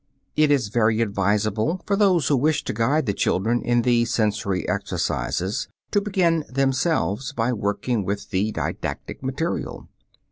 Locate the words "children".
3.13-3.61